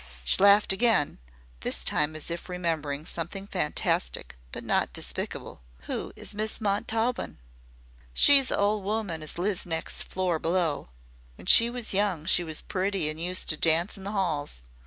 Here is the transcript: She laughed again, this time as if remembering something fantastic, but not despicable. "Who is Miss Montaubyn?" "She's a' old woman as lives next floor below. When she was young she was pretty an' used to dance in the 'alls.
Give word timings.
She 0.23 0.41
laughed 0.41 0.73
again, 0.73 1.19
this 1.59 1.83
time 1.83 2.15
as 2.15 2.31
if 2.31 2.49
remembering 2.49 3.05
something 3.05 3.45
fantastic, 3.45 4.35
but 4.51 4.63
not 4.63 4.91
despicable. 4.93 5.61
"Who 5.81 6.11
is 6.15 6.33
Miss 6.33 6.57
Montaubyn?" 6.59 7.37
"She's 8.11 8.49
a' 8.49 8.57
old 8.57 8.83
woman 8.83 9.21
as 9.21 9.37
lives 9.37 9.67
next 9.67 10.01
floor 10.01 10.39
below. 10.39 10.89
When 11.35 11.45
she 11.45 11.69
was 11.69 11.93
young 11.93 12.25
she 12.25 12.43
was 12.43 12.61
pretty 12.61 13.11
an' 13.11 13.19
used 13.19 13.47
to 13.49 13.57
dance 13.57 13.95
in 13.95 14.03
the 14.03 14.11
'alls. 14.11 14.65